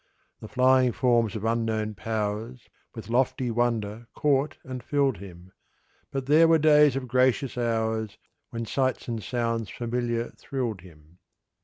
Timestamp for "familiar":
9.69-10.29